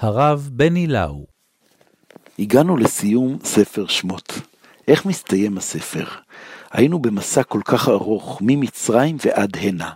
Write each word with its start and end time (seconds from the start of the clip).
הרב 0.00 0.48
בני 0.52 0.86
לאו. 0.86 1.26
הגענו 2.38 2.76
לסיום 2.76 3.38
ספר 3.44 3.86
שמות. 3.86 4.49
איך 4.90 5.06
מסתיים 5.06 5.58
הספר? 5.58 6.04
היינו 6.70 6.98
במסע 6.98 7.42
כל 7.42 7.60
כך 7.64 7.88
ארוך, 7.88 8.38
ממצרים 8.40 9.16
ועד 9.24 9.56
הנה. 9.56 9.90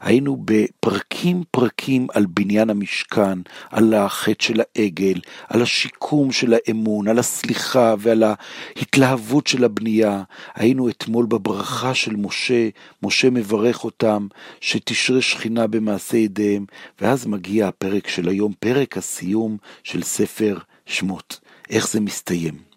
היינו 0.00 0.42
בפרקים 0.44 1.42
פרקים 1.50 2.06
על 2.14 2.26
בניין 2.26 2.70
המשכן, 2.70 3.38
על 3.70 3.94
החטא 3.94 4.44
של 4.44 4.60
העגל, 4.60 5.20
על 5.48 5.62
השיקום 5.62 6.32
של 6.32 6.54
האמון, 6.54 7.08
על 7.08 7.18
הסליחה 7.18 7.94
ועל 7.98 8.22
ההתלהבות 8.22 9.46
של 9.46 9.64
הבנייה. 9.64 10.22
היינו 10.54 10.88
אתמול 10.88 11.26
בברכה 11.26 11.94
של 11.94 12.16
משה, 12.16 12.68
משה 13.02 13.30
מברך 13.30 13.84
אותם, 13.84 14.26
שתשרה 14.60 15.22
שכינה 15.22 15.66
במעשה 15.66 16.16
ידיהם, 16.16 16.64
ואז 17.00 17.26
מגיע 17.26 17.68
הפרק 17.68 18.08
של 18.08 18.28
היום, 18.28 18.52
פרק 18.60 18.96
הסיום 18.96 19.56
של 19.84 20.02
ספר 20.02 20.58
שמות. 20.86 21.40
איך 21.70 21.88
זה 21.88 22.00
מסתיים? 22.00 22.69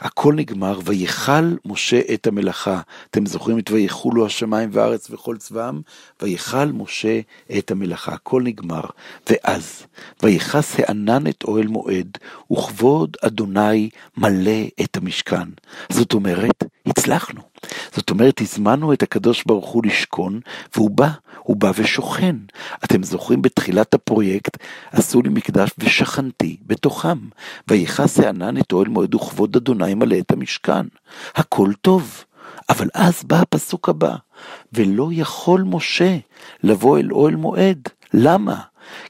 הכל 0.00 0.34
נגמר, 0.34 0.78
ויכל 0.84 1.54
משה 1.64 2.00
את 2.14 2.26
המלאכה. 2.26 2.80
אתם 3.10 3.26
זוכרים 3.26 3.58
את 3.58 3.70
ויכולו 3.70 4.26
השמיים 4.26 4.70
והארץ 4.72 5.10
וכל 5.10 5.36
צבאם? 5.36 5.80
ויכל 6.22 6.64
משה 6.64 7.20
את 7.58 7.70
המלאכה, 7.70 8.12
הכל 8.12 8.42
נגמר. 8.42 8.84
ואז, 9.30 9.86
ויכס 10.22 10.80
הענן 10.80 11.26
את 11.26 11.44
אוהל 11.44 11.66
מועד, 11.66 12.18
וכבוד 12.52 13.16
אדוני 13.22 13.90
מלא 14.16 14.62
את 14.82 14.96
המשכן. 14.96 15.48
זאת 15.92 16.12
אומרת, 16.12 16.64
הצלחנו. 16.86 17.53
זאת 17.96 18.10
אומרת, 18.10 18.40
הזמנו 18.40 18.92
את 18.92 19.02
הקדוש 19.02 19.44
ברוך 19.46 19.66
הוא 19.66 19.82
לשכון, 19.86 20.40
והוא 20.76 20.90
בא, 20.90 21.08
הוא 21.42 21.56
בא 21.56 21.72
ושוכן. 21.76 22.36
אתם 22.84 23.02
זוכרים 23.02 23.42
בתחילת 23.42 23.94
הפרויקט, 23.94 24.56
עשו 24.92 25.22
לי 25.22 25.28
מקדש 25.28 25.70
ושכנתי 25.78 26.56
בתוכם. 26.66 27.18
ויכס 27.68 28.20
הענן 28.20 28.58
את 28.58 28.72
אוהל 28.72 28.88
מועד 28.88 29.14
וכבוד 29.14 29.56
אדוני 29.56 29.94
מלא 29.94 30.18
את 30.18 30.32
המשכן. 30.32 30.86
הכל 31.34 31.72
טוב. 31.80 32.24
אבל 32.68 32.88
אז 32.94 33.22
בא 33.24 33.40
הפסוק 33.40 33.88
הבא, 33.88 34.16
ולא 34.72 35.08
יכול 35.12 35.62
משה 35.62 36.16
לבוא 36.62 36.98
אל 36.98 37.12
אוהל 37.12 37.36
מועד. 37.36 37.88
למה? 38.14 38.60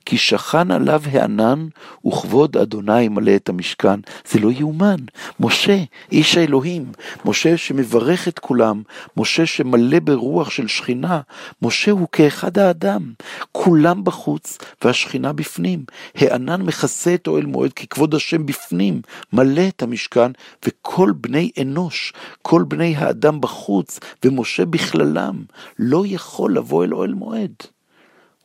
כי 0.04 0.18
שכן 0.18 0.70
עליו 0.70 1.02
הענן 1.12 1.66
וכבוד 2.06 2.56
אדוני 2.56 3.08
מלא 3.08 3.36
את 3.36 3.48
המשכן. 3.48 4.00
זה 4.28 4.40
לא 4.40 4.50
יאומן. 4.52 4.96
משה, 5.40 5.82
איש 6.12 6.36
האלוהים, 6.36 6.92
משה 7.24 7.56
שמברך 7.56 8.28
את 8.28 8.38
כולם, 8.38 8.82
משה 9.16 9.46
שמלא 9.46 9.98
ברוח 9.98 10.50
של 10.50 10.68
שכינה, 10.68 11.20
משה 11.62 11.90
הוא 11.90 12.08
כאחד 12.12 12.58
האדם. 12.58 13.12
כולם 13.52 14.04
בחוץ 14.04 14.58
והשכינה 14.84 15.32
בפנים. 15.32 15.84
הענן 16.14 16.62
מכסה 16.62 17.14
את 17.14 17.26
אוהל 17.26 17.46
מועד 17.46 17.72
כי 17.72 17.86
כבוד 17.86 18.14
השם 18.14 18.46
בפנים, 18.46 19.02
מלא 19.32 19.68
את 19.68 19.82
המשכן, 19.82 20.32
וכל 20.66 21.12
בני 21.20 21.50
אנוש, 21.60 22.12
כל 22.42 22.64
בני 22.68 22.96
האדם 22.96 23.40
בחוץ, 23.40 24.00
ומשה 24.24 24.64
בכללם, 24.64 25.44
לא 25.78 26.04
יכול 26.06 26.56
לבוא 26.56 26.84
אל 26.84 26.94
אוהל 26.94 27.14
מועד. 27.14 27.73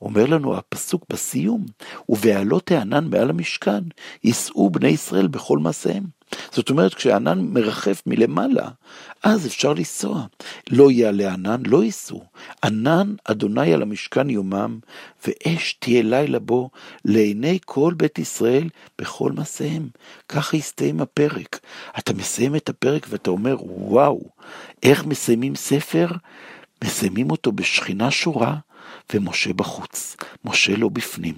אומר 0.01 0.25
לנו 0.25 0.57
הפסוק 0.57 1.05
בסיום, 1.09 1.65
ובעלות 2.09 2.71
הענן 2.71 3.05
מעל 3.05 3.29
המשכן, 3.29 3.83
יישאו 4.23 4.69
בני 4.69 4.87
ישראל 4.87 5.27
בכל 5.27 5.57
מעשיהם. 5.57 6.03
זאת 6.51 6.69
אומרת, 6.69 6.93
כשהענן 6.93 7.39
מרחף 7.39 8.01
מלמעלה, 8.05 8.69
אז 9.23 9.47
אפשר 9.47 9.73
לנסוע. 9.73 10.25
לא 10.69 10.91
יעלה 10.91 11.33
ענן, 11.33 11.61
לא 11.65 11.83
ייסעו. 11.83 12.23
ענן 12.63 13.15
אדוני 13.23 13.73
על 13.73 13.81
המשכן 13.81 14.29
יומם, 14.29 14.79
ואש 15.27 15.73
תהיה 15.79 16.03
לילה 16.03 16.39
בו, 16.39 16.69
לעיני 17.05 17.59
כל 17.65 17.93
בית 17.97 18.19
ישראל 18.19 18.69
בכל 18.99 19.31
מעשיהם. 19.31 19.89
ככה 20.29 20.57
יסתיים 20.57 21.01
הפרק. 21.01 21.59
אתה 21.99 22.13
מסיים 22.13 22.55
את 22.55 22.69
הפרק 22.69 23.07
ואתה 23.09 23.29
אומר, 23.29 23.55
וואו, 23.61 24.21
איך 24.83 25.05
מסיימים 25.05 25.55
ספר? 25.55 26.07
מסיימים 26.83 27.31
אותו 27.31 27.51
בשכינה 27.51 28.11
שורה, 28.11 28.55
ומשה 29.13 29.53
בחוץ, 29.53 30.17
משה 30.45 30.75
לא 30.75 30.89
בפנים. 30.89 31.35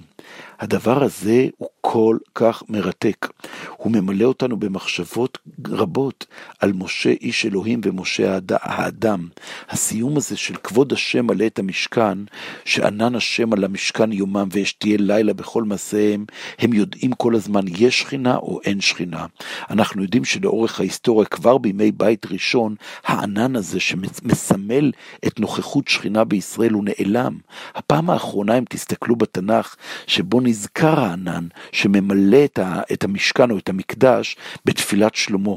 הדבר 0.60 1.04
הזה 1.04 1.46
הוא 1.58 1.68
כל 1.84 2.16
כך 2.34 2.62
מרתק. 2.68 3.28
הוא 3.76 3.92
ממלא 3.92 4.24
אותנו 4.24 4.56
במחשבות 4.56 5.38
רבות 5.68 6.26
על 6.60 6.72
משה 6.72 7.10
איש 7.10 7.46
אלוהים 7.46 7.80
ומשה 7.84 8.38
האדם. 8.50 9.28
הסיום 9.68 10.16
הזה 10.16 10.36
של 10.36 10.54
כבוד 10.56 10.92
השם 10.92 11.26
מלא 11.26 11.46
את 11.46 11.58
המשכן, 11.58 12.18
שענן 12.64 13.14
השם 13.14 13.52
על 13.52 13.64
המשכן 13.64 14.12
יומם 14.12 14.48
ואש 14.52 14.72
תהיה 14.72 14.96
לילה 15.00 15.32
בכל 15.32 15.64
מעשיהם, 15.64 16.24
הם 16.58 16.72
יודעים 16.72 17.12
כל 17.12 17.34
הזמן 17.34 17.64
יש 17.78 18.00
שכינה 18.00 18.36
או 18.36 18.60
אין 18.64 18.80
שכינה. 18.80 19.26
אנחנו 19.70 20.02
יודעים 20.02 20.24
שלאורך 20.24 20.80
ההיסטוריה, 20.80 21.26
כבר 21.26 21.58
בימי 21.58 21.92
בית 21.92 22.26
ראשון, 22.26 22.74
הענן 23.04 23.56
הזה 23.56 23.80
שמסמל 23.80 24.92
את 25.26 25.40
נוכחות 25.40 25.88
שכינה 25.88 26.24
בישראל 26.24 26.72
הוא 26.72 26.84
נעלם. 26.84 27.38
הפעם 27.74 28.10
האחרונה, 28.10 28.58
אם 28.58 28.64
תסתכלו 28.68 29.16
בתנ"ך, 29.16 29.76
שבו 30.06 30.40
נזכר 30.40 31.00
הענן 31.00 31.46
שממלא 31.72 32.44
את, 32.44 32.58
ה, 32.58 32.80
את 32.92 33.04
המשכן 33.04 33.50
או 33.50 33.58
את 33.58 33.68
המקדש 33.68 34.36
בתפילת 34.64 35.14
שלמה. 35.14 35.52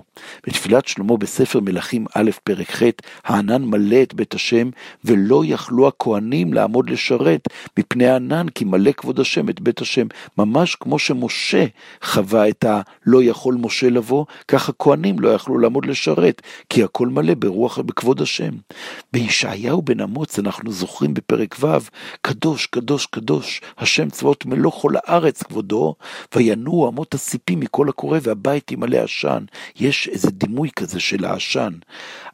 בתפילת 0.47 0.87
שלמה 0.87 1.17
בספר 1.17 1.59
מלכים 1.59 2.05
א' 2.15 2.31
פרק 2.43 2.71
ח', 2.71 2.83
הענן 3.23 3.63
מלא 3.63 4.01
את 4.01 4.13
בית 4.13 4.33
השם 4.33 4.69
ולא 5.05 5.41
יכלו 5.45 5.87
הכהנים 5.87 6.53
לעמוד 6.53 6.89
לשרת 6.89 7.47
מפני 7.79 8.07
הענן 8.07 8.49
כי 8.49 8.65
מלא 8.65 8.91
כבוד 8.91 9.19
השם 9.19 9.49
את 9.49 9.61
בית 9.61 9.81
השם. 9.81 10.07
ממש 10.37 10.75
כמו 10.75 10.99
שמשה 10.99 11.65
חווה 12.03 12.49
את 12.49 12.65
הלא 12.65 13.23
יכול 13.23 13.57
משה 13.59 13.89
לבוא, 13.89 14.25
כך 14.47 14.69
הכהנים 14.69 15.19
לא 15.19 15.29
יכלו 15.29 15.57
לעמוד 15.57 15.85
לשרת 15.85 16.41
כי 16.69 16.83
הכל 16.83 17.07
מלא 17.07 17.33
ברוח 17.33 17.79
בכבוד 17.79 18.21
השם. 18.21 18.51
בישעיהו 19.13 19.81
בן 19.81 19.99
אמוץ 19.99 20.39
אנחנו 20.39 20.71
זוכרים 20.71 21.13
בפרק 21.13 21.55
ו', 21.59 21.67
קדוש 22.21 22.65
קדוש 22.65 23.05
קדוש 23.05 23.61
השם 23.77 24.09
צבאות 24.09 24.45
מלוא 24.45 24.71
כל 24.71 24.93
הארץ 24.95 25.43
כבודו, 25.43 25.95
וינועו 26.35 26.89
אמות 26.89 27.13
הסיפים 27.13 27.59
מכל 27.59 27.89
הקורא 27.89 28.19
והבית 28.21 28.71
ימלא 28.71 28.97
עשן. 28.97 29.45
יש 29.79 30.07
איזה 30.07 30.31
דימוי 30.31 30.69
כזה 30.75 30.99
של 30.99 31.25
העשן. 31.25 31.73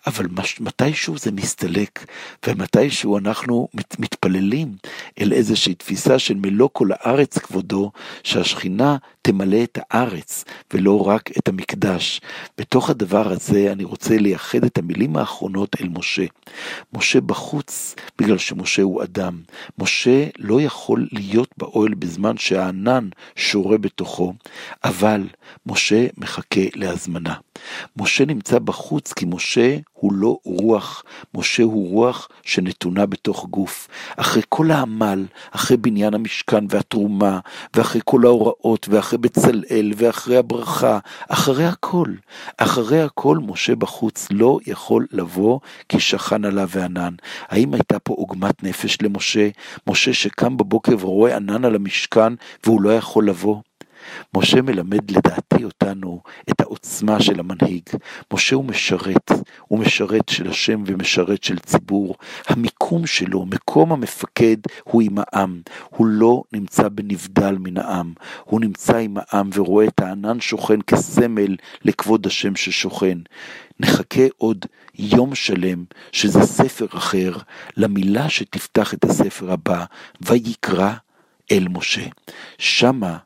אבל 0.07 0.27
מתישהו 0.59 1.17
זה 1.17 1.31
מסתלק, 1.31 2.05
ומתישהו 2.47 3.17
אנחנו 3.17 3.67
מת, 3.73 3.99
מתפללים 3.99 4.75
אל 5.19 5.33
איזושהי 5.33 5.73
תפיסה 5.73 6.19
של 6.19 6.35
מלוא 6.35 6.69
כל 6.73 6.89
הארץ 6.91 7.37
כבודו, 7.37 7.91
שהשכינה 8.23 8.97
תמלא 9.21 9.63
את 9.63 9.79
הארץ, 9.81 10.45
ולא 10.73 11.07
רק 11.07 11.29
את 11.37 11.47
המקדש. 11.47 12.21
בתוך 12.57 12.89
הדבר 12.89 13.31
הזה 13.31 13.71
אני 13.71 13.83
רוצה 13.83 14.17
לייחד 14.17 14.63
את 14.63 14.77
המילים 14.77 15.17
האחרונות 15.17 15.75
אל 15.81 15.89
משה. 15.89 16.25
משה 16.93 17.21
בחוץ, 17.21 17.95
בגלל 18.19 18.37
שמשה 18.37 18.81
הוא 18.81 19.03
אדם. 19.03 19.41
משה 19.79 20.27
לא 20.39 20.61
יכול 20.61 21.07
להיות 21.11 21.49
באוהל 21.57 21.93
בזמן 21.93 22.37
שהענן 22.37 23.09
שורה 23.35 23.77
בתוכו, 23.77 24.33
אבל 24.83 25.27
משה 25.65 26.07
מחכה 26.17 26.61
להזמנה. 26.75 27.35
משה 27.97 28.25
נמצא 28.25 28.59
בחוץ 28.59 29.13
כי 29.13 29.25
משה 29.25 29.77
הוא 29.93 30.13
לא 30.13 30.37
רוח, 30.43 31.03
משה 31.33 31.63
הוא 31.63 31.89
רוח 31.89 32.27
שנתונה 32.43 33.05
בתוך 33.05 33.47
גוף. 33.49 33.87
אחרי 34.17 34.41
כל 34.49 34.71
העמל, 34.71 35.10
אחרי 35.51 35.77
בניין 35.77 36.13
המשכן 36.13 36.65
והתרומה, 36.69 37.39
ואחרי 37.75 38.01
כל 38.05 38.25
ההוראות, 38.25 38.87
ואחרי 38.89 39.17
בצלאל, 39.17 39.91
ואחרי 39.97 40.37
הברכה, 40.37 40.99
אחרי 41.29 41.65
הכל, 41.65 42.07
אחרי 42.57 43.01
הכל 43.01 43.37
משה 43.37 43.75
בחוץ 43.75 44.27
לא 44.31 44.59
יכול 44.67 45.07
לבוא 45.11 45.59
כי 45.89 45.99
שכן 45.99 46.45
עליו 46.45 46.69
וענן. 46.71 47.13
האם 47.49 47.73
הייתה 47.73 47.99
פה 47.99 48.13
עוגמת 48.13 48.63
נפש 48.63 48.97
למשה? 49.01 49.49
משה 49.87 50.13
שקם 50.13 50.57
בבוקר 50.57 50.95
ורואה 50.99 51.35
ענן 51.35 51.65
על 51.65 51.75
המשכן 51.75 52.33
והוא 52.65 52.81
לא 52.81 52.95
יכול 52.95 53.29
לבוא? 53.29 53.61
משה 54.37 54.61
מלמד 54.61 55.11
לדעתי 55.11 55.63
אותנו 55.63 56.21
את 56.49 56.61
העוצמה 56.61 57.21
של 57.21 57.39
המנהיג. 57.39 57.83
משה 58.33 58.55
הוא 58.55 58.65
משרת, 58.65 59.31
הוא 59.67 59.79
משרת 59.79 60.29
של 60.29 60.49
השם 60.49 60.83
ומשרת 60.85 61.43
של 61.43 61.59
ציבור. 61.59 62.15
המיקום 62.47 63.07
שלו, 63.07 63.45
מקום 63.45 63.91
המפקד, 63.91 64.57
הוא 64.83 65.01
עם 65.01 65.15
העם. 65.17 65.61
הוא 65.89 66.07
לא 66.07 66.43
נמצא 66.53 66.89
בנבדל 66.89 67.57
מן 67.59 67.77
העם. 67.77 68.13
הוא 68.43 68.61
נמצא 68.61 68.97
עם 68.97 69.17
העם 69.17 69.49
ורואה 69.53 69.85
את 69.85 69.99
הענן 69.99 70.39
שוכן 70.39 70.81
כסמל 70.81 71.55
לכבוד 71.85 72.25
השם 72.25 72.55
ששוכן. 72.55 73.17
נחכה 73.79 74.23
עוד 74.37 74.65
יום 74.95 75.35
שלם, 75.35 75.83
שזה 76.11 76.41
ספר 76.41 76.85
אחר, 76.97 77.37
למילה 77.77 78.29
שתפתח 78.29 78.93
את 78.93 79.03
הספר 79.03 79.51
הבא, 79.51 79.85
ויקרא 80.21 80.93
אל 81.51 81.67
משה. 81.69 82.05
שמה 82.57 83.17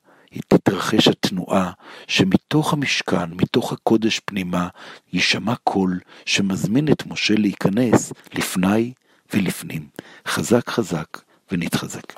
תתרחש 0.48 1.08
התנועה 1.08 1.72
שמתוך 2.08 2.74
המשכן, 2.74 3.32
מתוך 3.32 3.74
הקודש 3.74 4.20
פנימה, 4.26 4.68
יישמע 5.14 5.56
קול 5.64 6.00
שמזמין 6.26 6.92
את 6.92 7.06
משה 7.06 7.36
להיכנס 7.36 8.14
לפני 8.34 8.94
ולפנים. 9.34 9.88
חזק 10.28 10.70
חזק 10.70 11.08
ונתחזק. 11.52 12.14